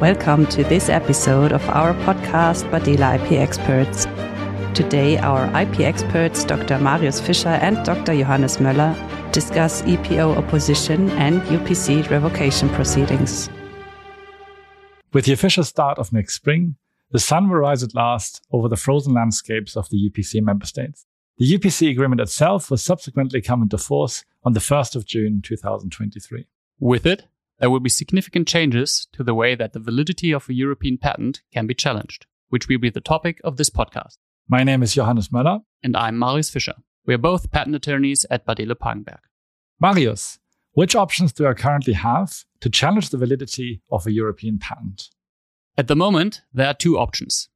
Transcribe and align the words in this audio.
Welcome 0.00 0.44
to 0.48 0.62
this 0.62 0.90
episode 0.90 1.52
of 1.52 1.66
our 1.70 1.94
podcast 2.04 2.70
Bardehle 2.70 3.14
IP 3.14 3.32
Experts. 3.40 4.04
Today, 4.76 5.16
our 5.16 5.46
IP 5.58 5.80
experts, 5.80 6.44
Dr. 6.44 6.78
Marius 6.78 7.18
Fischer 7.18 7.48
and 7.48 7.82
Dr. 7.82 8.14
Johannes 8.14 8.58
Möller, 8.58 8.92
discuss 9.32 9.80
EPO 9.82 10.36
opposition 10.36 11.08
and 11.12 11.40
UPC 11.44 12.10
revocation 12.10 12.68
proceedings. 12.68 13.48
With 15.14 15.24
the 15.24 15.32
official 15.32 15.64
start 15.64 15.98
of 15.98 16.12
next 16.12 16.34
spring, 16.34 16.76
the 17.10 17.18
sun 17.18 17.48
will 17.48 17.56
rise 17.56 17.82
at 17.82 17.94
last 17.94 18.42
over 18.52 18.68
the 18.68 18.76
frozen 18.76 19.14
landscapes 19.14 19.78
of 19.78 19.88
the 19.88 20.10
UPC 20.10 20.42
member 20.42 20.66
states. 20.66 21.06
The 21.38 21.56
UPC 21.56 21.90
agreement 21.90 22.20
itself 22.20 22.68
will 22.68 22.76
subsequently 22.76 23.40
come 23.40 23.62
into 23.62 23.78
force 23.78 24.26
on 24.44 24.52
the 24.52 24.60
1st 24.60 24.94
of 24.94 25.06
June 25.06 25.40
2023. 25.42 26.44
With 26.80 27.06
it, 27.06 27.28
there 27.58 27.70
will 27.70 27.80
be 27.80 27.88
significant 27.88 28.46
changes 28.46 29.08
to 29.12 29.24
the 29.24 29.34
way 29.34 29.54
that 29.54 29.72
the 29.72 29.80
validity 29.80 30.32
of 30.32 30.48
a 30.48 30.54
European 30.54 30.98
patent 30.98 31.42
can 31.52 31.66
be 31.66 31.74
challenged, 31.74 32.26
which 32.48 32.68
will 32.68 32.78
be 32.78 32.90
the 32.90 33.00
topic 33.00 33.40
of 33.44 33.56
this 33.56 33.70
podcast. 33.70 34.18
My 34.48 34.62
name 34.62 34.82
is 34.82 34.94
Johannes 34.94 35.28
Möller. 35.28 35.60
And 35.82 35.96
I'm 35.96 36.18
Marius 36.18 36.50
Fischer. 36.50 36.74
We 37.06 37.14
are 37.14 37.18
both 37.18 37.50
patent 37.50 37.76
attorneys 37.76 38.26
at 38.30 38.46
Bardehle 38.46 38.74
Pagenberg. 38.74 39.20
Marius, 39.80 40.38
which 40.72 40.94
options 40.94 41.32
do 41.32 41.46
I 41.46 41.54
currently 41.54 41.94
have 41.94 42.44
to 42.60 42.68
challenge 42.68 43.10
the 43.10 43.16
validity 43.16 43.80
of 43.90 44.06
a 44.06 44.12
European 44.12 44.58
patent? 44.58 45.08
At 45.78 45.88
the 45.88 45.96
moment, 45.96 46.42
there 46.52 46.68
are 46.68 46.74
two 46.74 46.98
options. 46.98 47.48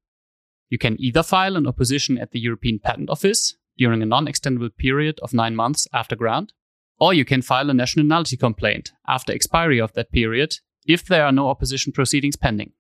You 0.69 0.79
can 0.79 0.97
either 1.01 1.23
file 1.23 1.57
an 1.57 1.67
opposition 1.67 2.17
at 2.17 2.31
the 2.31 2.41
European 2.41 2.79
Patent 2.79 3.11
Office 3.11 3.57
during 3.77 4.03
a 4.03 4.07
non 4.07 4.27
extendable 4.27 4.75
period 4.77 5.19
of 5.21 5.35
nine 5.35 5.57
months 5.57 5.89
after 5.93 6.17
grant, 6.17 6.53
or 7.01 7.15
you 7.15 7.25
can 7.25 7.43
file 7.43 7.71
a 7.71 7.75
national 7.75 8.05
nullity 8.05 8.37
complaint 8.37 8.93
after 9.09 9.33
expiry 9.33 9.81
of 9.81 9.93
that 9.95 10.13
period 10.13 10.55
if 10.87 11.05
there 11.07 11.25
are 11.25 11.33
no 11.33 11.49
opposition 11.49 11.93
proceedings 11.93 12.37
pending. 12.37 12.73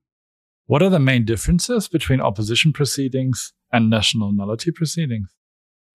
What 0.67 0.83
are 0.83 0.91
the 0.91 1.01
main 1.01 1.25
differences 1.25 1.89
between 1.89 2.21
opposition 2.21 2.73
proceedings 2.73 3.53
and 3.73 3.91
national 3.91 4.33
nullity 4.33 4.71
proceedings? 4.71 5.35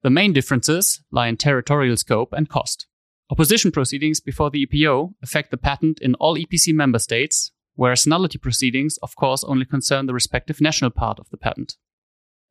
The 0.03 0.09
main 0.09 0.33
differences 0.33 1.01
lie 1.11 1.27
in 1.27 1.37
territorial 1.37 1.97
scope 1.97 2.33
and 2.33 2.49
cost. 2.49 2.87
Opposition 3.31 3.71
proceedings 3.71 4.19
before 4.19 4.51
the 4.51 4.67
EPO 4.67 5.13
affect 5.23 5.49
the 5.49 5.57
patent 5.57 5.99
in 5.99 6.13
all 6.15 6.37
EPC 6.37 6.73
member 6.73 6.99
states, 6.99 7.51
whereas 7.73 8.05
nullity 8.05 8.37
proceedings, 8.37 8.97
of 9.01 9.15
course, 9.15 9.43
only 9.45 9.65
concern 9.65 10.05
the 10.05 10.13
respective 10.13 10.61
national 10.61 10.91
part 10.91 11.19
of 11.19 11.29
the 11.29 11.37
patent. 11.37 11.75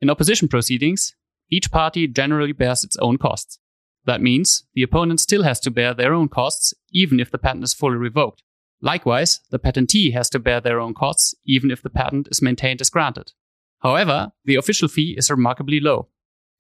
In 0.00 0.11
opposition 0.11 0.48
proceedings, 0.48 1.14
each 1.50 1.70
party 1.70 2.09
generally 2.09 2.53
bears 2.53 2.83
its 2.83 2.97
own 2.97 3.19
costs. 3.19 3.59
That 4.06 4.20
means 4.20 4.64
the 4.74 4.83
opponent 4.83 5.20
still 5.20 5.42
has 5.44 5.60
to 5.60 5.70
bear 5.70 5.94
their 5.94 6.12
own 6.12 6.28
costs, 6.28 6.74
even 6.92 7.20
if 7.20 7.30
the 7.30 7.38
patent 7.38 7.64
is 7.64 7.74
fully 7.74 7.97
revoked. 7.97 8.42
Likewise, 8.80 9.41
the 9.50 9.58
patentee 9.58 10.12
has 10.12 10.28
to 10.30 10.38
bear 10.38 10.60
their 10.60 10.78
own 10.78 10.92
costs, 10.92 11.34
even 11.47 11.70
if 11.70 11.83
the 11.83 11.91
patent 11.91 12.28
is 12.30 12.42
maintained 12.42 12.80
as 12.80 12.91
granted. 12.91 13.32
However, 13.80 14.32
the 14.44 14.56
official 14.56 14.88
fee 14.88 15.14
is 15.16 15.30
remarkably 15.30 15.80
low, 15.80 16.08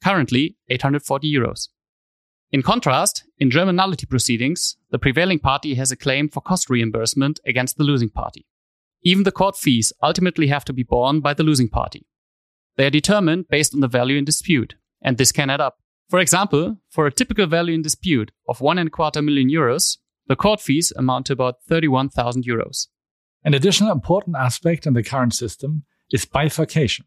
currently 0.02 0.56
840 0.68 1.30
euros. 1.30 1.68
In 2.50 2.62
contrast, 2.62 3.24
in 3.38 3.50
German 3.50 3.76
nullity 3.76 4.06
proceedings, 4.06 4.76
the 4.90 4.98
prevailing 4.98 5.38
party 5.38 5.74
has 5.74 5.90
a 5.90 5.96
claim 5.96 6.28
for 6.28 6.40
cost 6.40 6.70
reimbursement 6.70 7.40
against 7.46 7.76
the 7.76 7.84
losing 7.84 8.10
party. 8.10 8.46
Even 9.02 9.24
the 9.24 9.32
court 9.32 9.56
fees 9.56 9.92
ultimately 10.02 10.46
have 10.46 10.64
to 10.64 10.72
be 10.72 10.82
borne 10.82 11.20
by 11.20 11.34
the 11.34 11.42
losing 11.42 11.68
party. 11.68 12.06
They 12.76 12.86
are 12.86 12.90
determined 12.90 13.48
based 13.48 13.74
on 13.74 13.80
the 13.80 13.88
value 13.88 14.16
in 14.16 14.24
dispute, 14.24 14.76
and 15.02 15.18
this 15.18 15.32
can 15.32 15.50
add 15.50 15.60
up. 15.60 15.78
For 16.10 16.20
example, 16.20 16.78
for 16.90 17.06
a 17.06 17.12
typical 17.12 17.46
value 17.46 17.74
in 17.74 17.82
dispute 17.82 18.30
of 18.48 18.60
one 18.60 18.78
and 18.78 18.88
a 18.88 18.90
quarter 18.90 19.22
million 19.22 19.48
euros, 19.50 19.98
the 20.26 20.36
court 20.36 20.60
fees 20.60 20.92
amount 20.96 21.26
to 21.26 21.32
about 21.32 21.62
31,000 21.68 22.44
euros. 22.44 22.88
An 23.44 23.54
additional 23.54 23.92
important 23.92 24.36
aspect 24.36 24.86
in 24.86 24.94
the 24.94 25.02
current 25.02 25.34
system 25.34 25.84
is 26.10 26.24
bifurcation. 26.24 27.04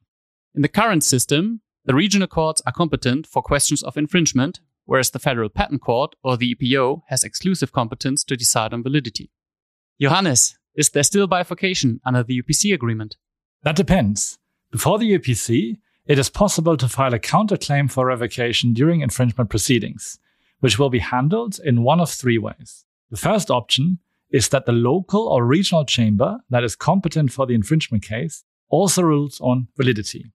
In 0.55 0.61
the 0.61 0.67
current 0.67 1.03
system, 1.03 1.61
the 1.85 1.95
regional 1.95 2.27
courts 2.27 2.61
are 2.65 2.71
competent 2.71 3.25
for 3.25 3.41
questions 3.41 3.81
of 3.81 3.97
infringement, 3.97 4.59
whereas 4.85 5.11
the 5.11 5.19
Federal 5.19 5.49
Patent 5.49 5.81
Court 5.81 6.15
or 6.23 6.37
the 6.37 6.55
EPO 6.55 7.01
has 7.07 7.23
exclusive 7.23 7.71
competence 7.71 8.23
to 8.25 8.35
decide 8.35 8.73
on 8.73 8.83
validity. 8.83 9.31
Johannes, 9.99 10.57
is 10.75 10.89
there 10.89 11.03
still 11.03 11.27
bifurcation 11.27 11.99
under 12.05 12.23
the 12.23 12.41
UPC 12.41 12.73
agreement? 12.73 13.17
That 13.63 13.75
depends. 13.75 14.37
Before 14.71 14.99
the 14.99 15.17
UPC, 15.17 15.77
it 16.07 16.17
is 16.17 16.29
possible 16.29 16.77
to 16.77 16.87
file 16.87 17.13
a 17.13 17.19
counterclaim 17.19 17.91
for 17.91 18.05
revocation 18.05 18.73
during 18.73 19.01
infringement 19.01 19.49
proceedings, 19.49 20.19
which 20.61 20.79
will 20.79 20.89
be 20.89 20.99
handled 20.99 21.59
in 21.63 21.83
one 21.83 21.99
of 21.99 22.09
three 22.09 22.37
ways. 22.37 22.85
The 23.11 23.17
first 23.17 23.51
option 23.51 23.99
is 24.31 24.49
that 24.49 24.65
the 24.65 24.71
local 24.71 25.27
or 25.27 25.45
regional 25.45 25.85
chamber 25.85 26.39
that 26.49 26.63
is 26.63 26.75
competent 26.75 27.31
for 27.31 27.45
the 27.45 27.53
infringement 27.53 28.03
case 28.03 28.43
also 28.69 29.01
rules 29.01 29.39
on 29.41 29.67
validity. 29.77 30.31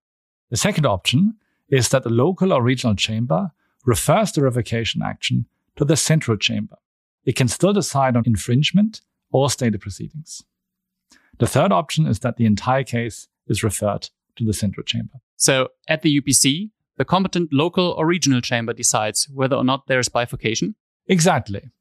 The 0.51 0.57
second 0.57 0.87
option 0.87 1.37
is 1.69 1.89
that 1.89 2.03
the 2.03 2.11
local 2.11 2.53
or 2.53 2.63
regional 2.63 2.95
chamber 2.95 3.51
refers 3.85 4.33
the 4.33 4.43
revocation 4.43 5.03
action 5.03 5.47
to 5.77 5.85
the 5.85 5.97
central 5.97 6.37
chamber. 6.37 6.77
It 7.25 7.37
can 7.37 7.49
still 7.49 7.73
decide 7.73 8.17
on 8.17 8.25
infringement 8.27 9.01
or 9.31 9.49
stay 9.49 9.71
the 9.71 9.79
proceedings. 9.79 10.43
The 11.39 11.47
third 11.47 11.73
option 11.73 12.07
is 12.07 12.19
that 12.21 12.37
the 12.37 12.45
entire 12.45 12.85
case 12.85 13.29
is 13.47 13.65
referred 13.65 14.11
to 14.37 14.45
the 14.45 14.53
central 14.53 14.85
chamber. 14.85 15.21
So 15.43 15.71
at 15.89 16.03
the 16.03 16.21
UPC, 16.21 16.71
the 16.99 17.05
competent 17.05 17.53
local 17.53 17.97
or 17.99 18.07
regional 18.07 18.41
chamber 18.41 18.73
decides 18.73 19.29
whether 19.29 19.57
or 19.57 19.65
not 19.65 19.89
there 19.89 19.99
is 19.99 20.09
bifurcation? 20.09 20.77
Exactly. 21.09 21.73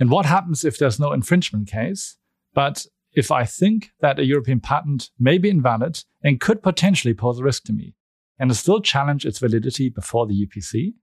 And 0.00 0.10
what 0.10 0.24
happens 0.24 0.64
if 0.64 0.78
there's 0.78 0.98
no 0.98 1.12
infringement 1.12 1.68
case, 1.68 2.16
but 2.54 2.86
if 3.12 3.30
I 3.30 3.44
think 3.44 3.90
that 4.00 4.18
a 4.18 4.24
European 4.24 4.60
patent 4.60 5.10
may 5.18 5.36
be 5.36 5.50
invalid 5.50 6.02
and 6.24 6.40
could 6.40 6.62
potentially 6.62 7.12
pose 7.12 7.40
a 7.40 7.44
risk 7.44 7.64
to 7.64 7.74
me, 7.74 7.94
and 8.38 8.50
I 8.50 8.54
still 8.54 8.80
challenge 8.80 9.26
its 9.26 9.38
validity 9.38 9.90
before 9.90 10.26
the 10.26 10.46
UPC? 10.46 10.94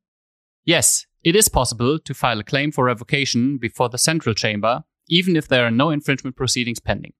Yes, 0.64 1.06
it 1.24 1.36
is 1.36 1.50
possible 1.50 2.00
to 2.00 2.14
file 2.16 2.40
a 2.40 2.44
claim 2.44 2.72
for 2.72 2.86
revocation 2.86 3.60
before 3.60 3.90
the 3.90 4.00
central 4.00 4.34
chamber, 4.34 4.86
even 5.08 5.36
if 5.36 5.48
there 5.48 5.68
are 5.68 5.72
no 5.72 5.92
infringement 5.92 6.36
proceedings 6.36 6.80
pending. 6.80 7.14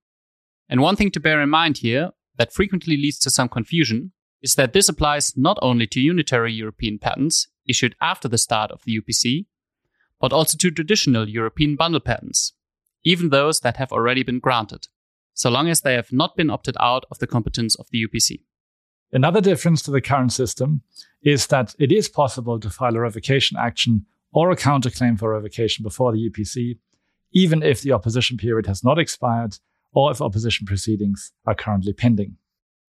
And 0.68 0.80
one 0.80 0.96
thing 0.96 1.12
to 1.12 1.20
bear 1.20 1.40
in 1.40 1.50
mind 1.50 1.78
here 1.78 2.10
that 2.36 2.52
frequently 2.52 2.96
leads 2.96 3.20
to 3.20 3.30
some 3.30 3.48
confusion 3.48 4.10
is 4.46 4.54
that 4.54 4.72
this 4.72 4.88
applies 4.88 5.36
not 5.36 5.58
only 5.60 5.88
to 5.88 6.00
unitary 6.00 6.52
European 6.52 7.00
patents 7.00 7.48
issued 7.66 7.96
after 8.00 8.28
the 8.28 8.38
start 8.38 8.70
of 8.70 8.80
the 8.84 9.00
UPC, 9.00 9.46
but 10.20 10.32
also 10.32 10.56
to 10.56 10.70
traditional 10.70 11.28
European 11.28 11.74
bundle 11.74 11.98
patents, 11.98 12.52
even 13.02 13.30
those 13.30 13.58
that 13.58 13.76
have 13.76 13.90
already 13.90 14.22
been 14.22 14.38
granted, 14.38 14.86
so 15.34 15.50
long 15.50 15.68
as 15.68 15.80
they 15.80 15.94
have 15.94 16.12
not 16.12 16.36
been 16.36 16.48
opted 16.48 16.76
out 16.78 17.04
of 17.10 17.18
the 17.18 17.26
competence 17.26 17.74
of 17.74 17.88
the 17.90 18.06
UPC. 18.06 18.44
Another 19.12 19.40
difference 19.40 19.82
to 19.82 19.90
the 19.90 20.00
current 20.00 20.32
system 20.32 20.82
is 21.22 21.48
that 21.48 21.74
it 21.80 21.90
is 21.90 22.08
possible 22.08 22.60
to 22.60 22.70
file 22.70 22.94
a 22.94 23.00
revocation 23.00 23.56
action 23.58 24.06
or 24.32 24.52
a 24.52 24.56
counterclaim 24.56 25.18
for 25.18 25.32
revocation 25.32 25.82
before 25.82 26.12
the 26.12 26.30
UPC, 26.30 26.78
even 27.32 27.64
if 27.64 27.82
the 27.82 27.90
opposition 27.90 28.36
period 28.36 28.66
has 28.66 28.84
not 28.84 29.00
expired 29.00 29.58
or 29.92 30.12
if 30.12 30.22
opposition 30.22 30.66
proceedings 30.66 31.32
are 31.46 31.54
currently 31.56 31.92
pending. 31.92 32.36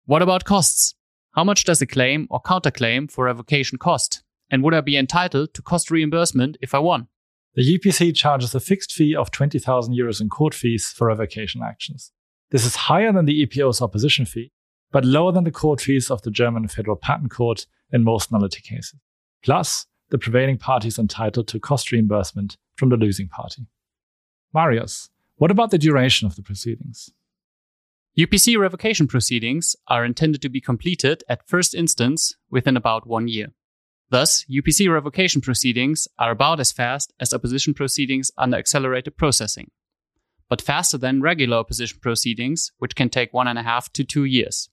What 0.08 0.24
about 0.24 0.46
costs? 0.46 0.96
How 1.34 1.44
much 1.44 1.64
does 1.64 1.82
a 1.82 1.88
claim 1.88 2.28
or 2.30 2.40
counterclaim 2.40 3.10
for 3.10 3.26
revocation 3.26 3.80
cost? 3.80 4.24
And 4.52 4.64
would 4.64 4.76
I 4.76 4.82
be 4.82 4.96
entitled 4.96 5.56
to 5.56 5.64
cost 5.64 5.90
reimbursement 5.90 6.58
if 6.62 6.76
I 6.76 6.80
won? 6.80 7.08
The 7.56 7.78
UPC 7.78 8.16
charges 8.16 8.54
a 8.54 8.60
fixed 8.60 8.92
fee 8.92 9.16
of 9.16 9.32
20,000 9.32 9.96
euros 9.96 10.22
in 10.22 10.30
court 10.30 10.54
fees 10.54 10.94
for 10.96 11.08
revocation 11.08 11.64
actions. 11.64 12.12
This 12.52 12.66
is 12.66 12.76
higher 12.76 13.12
than 13.12 13.26
the 13.26 13.48
EPO's 13.48 13.82
opposition 13.82 14.26
fee, 14.26 14.52
but 14.92 15.06
lower 15.06 15.32
than 15.32 15.44
the 15.44 15.52
court 15.52 15.82
fees 15.82 16.12
of 16.12 16.22
the 16.22 16.30
German 16.30 16.68
Federal 16.68 16.98
Patent 16.98 17.32
Court 17.32 17.66
in 17.92 18.04
most 18.04 18.32
nullity 18.32 18.62
cases. 18.62 19.00
Plus, 19.44 19.88
the 20.10 20.20
prevailing 20.20 20.60
party 20.60 20.88
is 20.88 21.00
entitled 21.00 21.48
to 21.48 21.60
cost 21.60 21.92
reimbursement 21.92 22.58
from 22.76 22.90
the 22.90 22.98
losing 22.98 23.28
party. 23.28 23.66
Marius, 24.54 25.10
what 25.38 25.50
about 25.50 25.72
the 25.72 25.80
duration 25.80 26.28
of 26.28 26.36
the 26.36 26.44
proceedings? 26.44 27.10
UPC 28.16 28.60
revocation 28.60 29.08
proceedings 29.08 29.76
are 29.88 30.06
intended 30.06 30.40
to 30.40 30.50
be 30.50 30.62
completed 30.62 31.24
at 31.28 31.48
first 31.48 31.74
instance 31.74 32.36
within 32.48 32.78
about 32.78 33.08
one 33.08 33.28
year. 33.28 33.48
Thus, 34.12 34.46
UPC 34.46 34.88
revocation 34.88 35.42
proceedings 35.42 36.08
are 36.20 36.30
about 36.30 36.60
as 36.60 36.72
fast 36.72 37.12
as 37.20 37.34
opposition 37.34 37.74
proceedings 37.74 38.30
under 38.38 38.58
accelerated 38.58 39.18
processing, 39.18 39.72
but 40.48 40.62
faster 40.62 40.96
than 40.96 41.24
regular 41.24 41.58
opposition 41.58 41.98
proceedings, 42.00 42.72
which 42.78 42.96
can 42.96 43.10
take 43.10 43.34
one 43.34 43.48
and 43.48 43.58
a 43.58 43.64
half 43.64 43.92
to 43.94 44.04
two 44.04 44.26
years, 44.26 44.70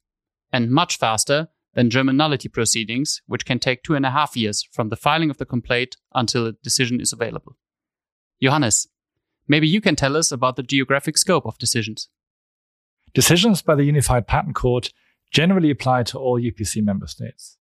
and 0.52 0.70
much 0.70 0.98
faster 0.98 1.48
than 1.72 1.88
German 1.88 2.19
nullity 2.19 2.50
proceedings, 2.50 3.22
which 3.26 3.46
can 3.46 3.58
take 3.58 3.82
two 3.82 3.94
and 3.94 4.04
a 4.04 4.10
half 4.10 4.37
years 4.37 4.69
from 4.70 4.90
the 4.90 4.96
filing 4.96 5.31
of 5.31 5.38
the 5.38 5.46
complaint 5.46 5.96
until 6.12 6.46
a 6.46 6.52
decision 6.62 7.00
is 7.00 7.10
available. 7.10 7.56
Johannes, 8.42 8.87
maybe 9.48 9.66
you 9.66 9.81
can 9.81 9.96
tell 9.96 10.19
us 10.19 10.31
about 10.31 10.56
the 10.56 10.62
geographic 10.62 11.16
scope 11.16 11.46
of 11.46 11.56
decisions. 11.56 12.10
Decisions 13.12 13.62
by 13.62 13.75
the 13.75 13.85
Unified 13.85 14.27
Patent 14.27 14.55
Court 14.55 14.93
generally 15.31 15.71
apply 15.71 16.03
to 16.05 16.19
all 16.19 16.41
UPC 16.41 16.83
member 16.83 17.07
states. 17.07 17.57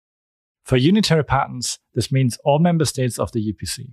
For 0.63 0.77
unitary 0.77 1.23
patents, 1.23 1.79
this 1.93 2.11
means 2.11 2.37
all 2.43 2.59
member 2.59 2.85
states 2.85 3.17
of 3.17 3.31
the 3.31 3.53
UPC. 3.53 3.91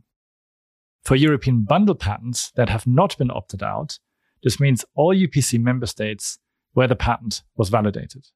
For 1.03 1.17
European 1.17 1.65
bundle 1.65 1.95
patents 1.95 2.51
that 2.57 2.69
have 2.69 2.87
not 2.87 3.17
been 3.19 3.31
opted 3.31 3.63
out, 3.63 3.99
this 4.43 4.59
means 4.59 4.85
all 4.95 5.15
UPC 5.15 5.61
member 5.61 5.87
states 5.87 6.39
where 6.73 6.89
the 6.89 6.97
patent 6.97 7.43
was 7.57 7.69
validated. 7.69 8.27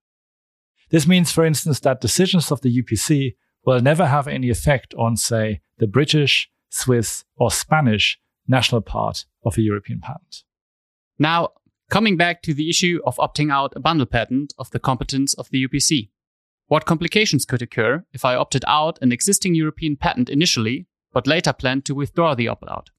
This 0.91 1.07
means, 1.07 1.33
for 1.33 1.45
instance, 1.45 1.81
that 1.81 2.01
decisions 2.01 2.51
of 2.51 2.61
the 2.61 2.83
UPC 2.83 3.35
will 3.65 3.81
never 3.81 4.07
have 4.07 4.29
any 4.29 4.51
effect 4.51 4.95
on, 4.95 5.17
say, 5.17 5.61
the 5.79 5.87
British, 5.87 6.49
Swiss, 6.71 7.25
or 7.37 7.51
Spanish 7.51 8.19
national 8.47 8.81
part 8.81 9.27
of 9.45 9.59
a 9.59 9.63
European 9.63 10.01
patent. 10.01 10.45
Now, 11.19 11.51
coming 11.91 12.17
back 12.17 12.43
to 12.43 12.53
the 12.53 12.69
issue 12.69 13.01
of 13.07 13.17
opting 13.17 13.51
out 13.51 13.73
a 13.75 13.81
bundle 13.81 14.07
patent 14.07 14.53
of 14.59 14.71
the 14.71 14.79
competence 14.79 15.35
of 15.35 15.49
the 15.51 15.67
UPC. 15.67 16.11
What 16.67 16.85
complications 16.85 17.47
could 17.47 17.63
occur 17.63 18.05
if 18.13 18.25
I 18.25 18.35
opted 18.35 18.65
out 18.67 18.99
an 19.01 19.11
existing 19.11 19.55
European 19.55 19.97
patent 19.97 20.29
initially, 20.29 20.87
but 21.13 21.27
later 21.27 21.53
planned 21.55 21.87
to 21.87 21.95
withdraw 21.95 22.35
the 22.35 22.49
opt 22.49 22.65
out? 22.69 22.91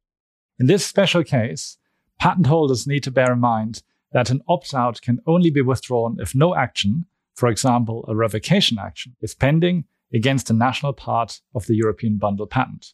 In 0.59 0.65
this 0.65 0.85
special 0.85 1.23
case, 1.23 1.77
patent 2.19 2.47
holders 2.47 2.87
need 2.87 3.03
to 3.03 3.11
bear 3.11 3.33
in 3.33 3.39
mind 3.39 3.83
that 4.11 4.31
an 4.31 4.41
opt 4.47 4.73
out 4.73 5.01
can 5.01 5.19
only 5.27 5.51
be 5.51 5.61
withdrawn 5.61 6.17
if 6.19 6.33
no 6.33 6.55
action, 6.55 7.05
for 7.35 7.47
example, 7.47 8.03
a 8.07 8.15
revocation 8.15 8.79
action, 8.79 9.15
is 9.21 9.35
pending 9.35 9.85
against 10.11 10.49
a 10.49 10.53
national 10.53 10.93
part 10.93 11.41
of 11.53 11.67
the 11.67 11.75
European 11.75 12.17
bundle 12.17 12.47
patent. 12.47 12.93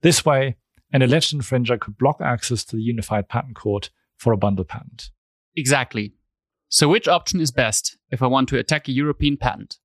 This 0.00 0.24
way, 0.24 0.56
an 0.92 1.02
alleged 1.02 1.34
infringer 1.34 1.78
could 1.78 1.98
block 1.98 2.22
access 2.22 2.64
to 2.64 2.76
the 2.76 2.82
Unified 2.82 3.28
Patent 3.28 3.54
Court 3.54 3.90
for 4.16 4.32
a 4.32 4.38
bundle 4.38 4.64
patent. 4.64 5.10
Exactly. 5.56 6.12
So, 6.68 6.88
which 6.88 7.08
option 7.08 7.40
is 7.40 7.50
best 7.50 7.96
if 8.10 8.22
I 8.22 8.26
want 8.26 8.48
to 8.50 8.58
attack 8.58 8.88
a 8.88 8.92
European 8.92 9.36
patent? 9.36 9.78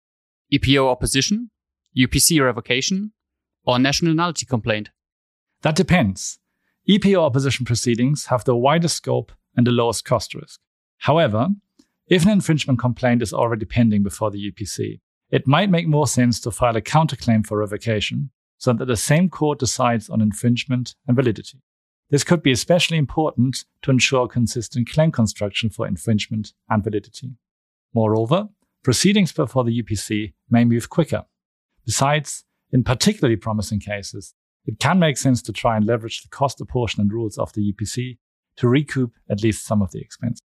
EPO 0.53 0.85
opposition, 0.87 1.49
UPC 1.97 2.43
revocation, 2.43 3.13
or 3.63 3.79
national 3.79 4.13
nullity 4.13 4.45
complaint? 4.45 4.89
That 5.61 5.75
depends. 5.75 6.39
EPO 6.89 7.21
opposition 7.21 7.65
proceedings 7.65 8.25
have 8.25 8.43
the 8.43 8.55
widest 8.55 8.97
scope 8.97 9.31
and 9.55 9.65
the 9.65 9.71
lowest 9.71 10.03
cost 10.03 10.33
risk. 10.33 10.59
However, 10.97 11.49
if 12.07 12.23
an 12.23 12.29
infringement 12.29 12.79
complaint 12.79 13.21
is 13.21 13.33
already 13.33 13.65
pending 13.65 14.03
before 14.03 14.31
the 14.31 14.51
UPC, 14.51 14.99
it 15.29 15.47
might 15.47 15.69
make 15.69 15.87
more 15.87 16.07
sense 16.07 16.39
to 16.41 16.51
file 16.51 16.75
a 16.75 16.81
counterclaim 16.81 17.45
for 17.45 17.59
revocation 17.59 18.31
so 18.57 18.73
that 18.73 18.85
the 18.85 18.97
same 18.97 19.29
court 19.29 19.59
decides 19.59 20.09
on 20.09 20.21
infringement 20.21 20.95
and 21.07 21.15
validity. 21.15 21.61
This 22.11 22.25
could 22.25 22.43
be 22.43 22.51
especially 22.51 22.97
important 22.97 23.63
to 23.83 23.91
ensure 23.91 24.27
consistent 24.27 24.89
claim 24.89 25.11
construction 25.11 25.69
for 25.69 25.87
infringement 25.87 26.53
and 26.69 26.83
validity. 26.83 27.31
Moreover, 27.93 28.49
proceedings 28.83 29.31
before 29.31 29.63
the 29.63 29.81
UPC 29.81 30.33
may 30.49 30.65
move 30.65 30.89
quicker. 30.89 31.23
Besides, 31.85 32.43
in 32.71 32.83
particularly 32.83 33.37
promising 33.37 33.79
cases, 33.79 34.35
it 34.65 34.77
can 34.77 34.99
make 34.99 35.17
sense 35.17 35.41
to 35.43 35.53
try 35.53 35.77
and 35.77 35.85
leverage 35.85 36.21
the 36.21 36.27
cost 36.27 36.59
apportionment 36.59 37.13
rules 37.13 37.37
of 37.37 37.53
the 37.53 37.73
UPC 37.73 38.17
to 38.57 38.67
recoup 38.67 39.13
at 39.29 39.41
least 39.41 39.65
some 39.65 39.81
of 39.81 39.91
the 39.91 39.99
expense. 39.99 40.41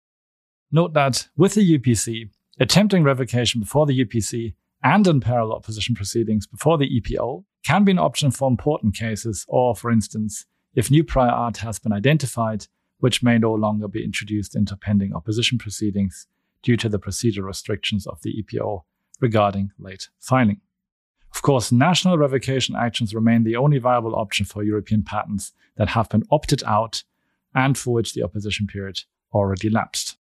Note 0.72 0.94
that 0.94 1.28
with 1.36 1.54
the 1.54 1.78
UPC, 1.78 2.30
attempting 2.58 3.04
revocation 3.04 3.60
before 3.60 3.84
the 3.84 4.04
UPC 4.04 4.54
and 4.82 5.06
in 5.06 5.20
parallel 5.20 5.56
opposition 5.56 5.94
proceedings 5.94 6.46
before 6.46 6.78
the 6.78 6.88
EPO 6.88 7.44
can 7.66 7.84
be 7.84 7.92
an 7.92 7.98
option 7.98 8.30
for 8.30 8.48
important 8.48 8.94
cases 8.94 9.44
or, 9.46 9.76
for 9.76 9.90
instance, 9.90 10.46
if 10.75 10.90
new 10.90 11.05
prior 11.05 11.31
art 11.31 11.58
has 11.58 11.78
been 11.78 11.93
identified, 11.93 12.67
which 12.99 13.22
may 13.22 13.38
no 13.38 13.52
longer 13.52 13.88
be 13.88 14.05
introduced 14.05 14.55
into 14.55 14.76
pending 14.76 15.14
opposition 15.14 15.58
proceedings 15.58 16.26
due 16.62 16.76
to 16.76 16.88
the 16.88 16.99
procedural 16.99 17.46
restrictions 17.46 18.06
of 18.06 18.20
the 18.22 18.43
EPO 18.43 18.82
regarding 19.20 19.70
late 19.78 20.08
filing. 20.19 20.61
Of 21.34 21.43
course, 21.43 21.72
national 21.72 22.19
revocation 22.19 22.75
actions 22.76 23.14
remain 23.14 23.44
the 23.44 23.56
only 23.56 23.78
viable 23.78 24.17
option 24.17 24.44
for 24.44 24.62
European 24.62 25.02
patents 25.02 25.52
that 25.76 25.88
have 25.90 26.08
been 26.08 26.25
opted 26.31 26.62
out 26.64 27.05
and 27.55 27.76
for 27.78 27.94
which 27.94 28.14
the 28.14 28.22
opposition 28.22 28.67
period 28.67 29.00
already 29.32 29.70
lapsed. 29.70 30.17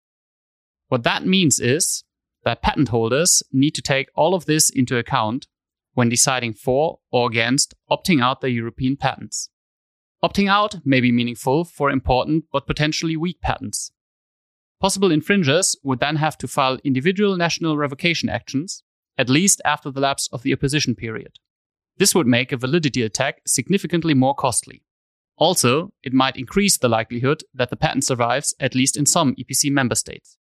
What 0.89 1.03
that 1.05 1.27
means 1.27 1.61
is 1.61 2.05
that 2.45 2.63
patent 2.63 2.89
holders 2.89 3.43
need 3.53 3.75
to 3.75 3.83
take 3.83 4.09
all 4.15 4.35
of 4.35 4.47
this 4.47 4.71
into 4.71 4.97
account 4.97 5.47
when 5.95 6.09
deciding 6.09 6.55
for 6.55 6.99
or 7.11 7.29
against 7.29 7.75
opting 7.91 8.23
out 8.23 8.41
their 8.41 8.51
European 8.51 8.97
patents. 8.97 9.49
Opting 10.25 10.49
out 10.49 10.77
may 10.87 11.01
be 11.01 11.13
meaningful 11.13 11.65
for 11.65 11.91
important 11.91 12.47
but 12.51 12.67
potentially 12.67 13.15
weak 13.15 13.43
patents. 13.43 13.93
Possible 14.81 15.13
infringers 15.13 15.77
would 15.83 16.01
then 16.01 16.17
have 16.17 16.39
to 16.39 16.49
file 16.49 16.79
individual 16.83 17.37
national 17.37 17.77
revocation 17.77 18.31
actions, 18.31 18.83
at 19.19 19.29
least 19.29 19.61
after 19.67 19.91
the 19.91 20.01
lapse 20.01 20.31
of 20.33 20.43
the 20.43 20.55
opposition 20.55 20.95
period. 20.95 21.33
This 21.99 22.15
would 22.15 22.27
make 22.27 22.53
a 22.53 22.57
validity 22.57 23.03
attack 23.03 23.43
significantly 23.47 24.15
more 24.15 24.35
costly. 24.35 24.83
Also, 25.37 25.93
it 26.03 26.15
might 26.15 26.39
increase 26.39 26.79
the 26.79 26.89
likelihood 26.89 27.45
that 27.53 27.69
the 27.69 27.77
patent 27.77 28.05
survives 28.05 28.55
at 28.59 28.75
least 28.75 28.97
in 28.97 29.05
some 29.05 29.35
EPC 29.35 29.71
member 29.71 29.95
states. 29.95 30.39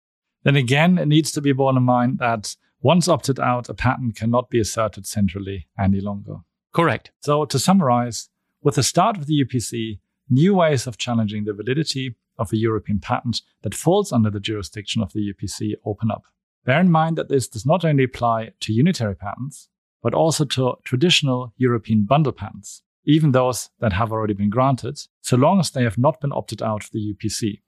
Then 0.41 0.56
again, 0.56 0.97
it 0.97 1.07
needs 1.07 1.31
to 1.33 1.41
be 1.41 1.51
borne 1.51 1.77
in 1.77 1.83
mind 1.83 2.18
that 2.18 2.56
once 2.81 3.07
opted 3.07 3.39
out, 3.39 3.69
a 3.69 3.75
patent 3.75 4.15
cannot 4.15 4.50
be 4.50 4.59
asserted 4.59 5.06
centrally 5.06 5.68
any 5.80 6.01
longer. 6.01 6.38
Correct. 6.73 7.12
So, 7.19 7.45
to 7.45 7.59
summarize, 7.59 8.30
with 8.62 8.75
the 8.75 8.83
start 8.83 9.18
of 9.18 9.27
the 9.27 9.44
UPC, 9.44 10.00
new 10.30 10.56
ways 10.56 10.88
of 10.88 10.98
challenging 10.98 11.45
the 11.45 11.54
validity 11.54 12.15
of 12.38 12.51
a 12.51 12.57
European 12.57 13.00
patent 13.00 13.42
that 13.63 13.74
falls 13.74 14.12
under 14.12 14.30
the 14.30 14.39
jurisdiction 14.39 15.01
of 15.01 15.13
the 15.13 15.33
UPC 15.33 15.74
open 15.86 16.12
up. 16.12 16.24
Bear 16.65 16.80
in 16.81 16.92
mind 16.92 17.18
that 17.18 17.30
this 17.30 17.48
does 17.48 17.65
not 17.65 17.86
only 17.86 18.04
apply 18.04 18.51
to 18.59 18.74
unitary 18.74 19.15
patents, 19.15 19.69
but 20.04 20.13
also 20.13 20.45
to 20.45 20.75
traditional 20.83 21.54
European 21.57 22.04
bundle 22.04 22.33
patents, 22.33 22.83
even 23.06 23.31
those 23.31 23.69
that 23.80 23.94
have 23.94 24.12
already 24.12 24.33
been 24.33 24.50
granted, 24.50 25.00
so 25.21 25.38
long 25.38 25.59
as 25.59 25.71
they 25.71 25.83
have 25.83 25.98
not 25.98 26.19
been 26.19 26.33
opted 26.33 26.62
out 26.62 26.83
of 26.83 26.92
the 26.92 27.13
UPC. 27.13 27.62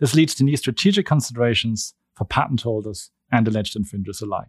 This 0.00 0.14
leads 0.14 0.34
to 0.36 0.44
new 0.44 0.56
strategic 0.56 1.06
considerations 1.06 1.94
for 2.14 2.24
patent 2.24 2.62
holders 2.62 3.10
and 3.30 3.46
alleged 3.46 3.76
infringers 3.76 4.20
alike. 4.20 4.48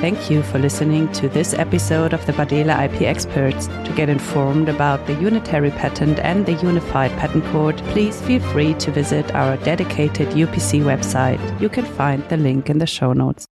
Thank 0.00 0.30
you 0.30 0.42
for 0.42 0.58
listening 0.58 1.12
to 1.12 1.28
this 1.28 1.52
episode 1.52 2.14
of 2.14 2.24
the 2.24 2.32
Bardehle 2.32 2.72
IP 2.86 3.02
Experts. 3.02 3.66
To 3.66 3.92
get 3.94 4.08
informed 4.08 4.70
about 4.70 5.06
the 5.06 5.12
Unitary 5.12 5.70
Patent 5.70 6.18
and 6.20 6.46
the 6.46 6.54
Unified 6.54 7.10
Patent 7.18 7.44
Court, 7.52 7.76
please 7.92 8.18
feel 8.22 8.40
free 8.40 8.72
to 8.74 8.90
visit 8.90 9.34
our 9.34 9.58
dedicated 9.58 10.28
UPC 10.28 10.80
website. 10.80 11.60
You 11.60 11.68
can 11.68 11.84
find 11.84 12.26
the 12.30 12.38
link 12.38 12.70
in 12.70 12.78
the 12.78 12.86
show 12.86 13.12
notes. 13.12 13.49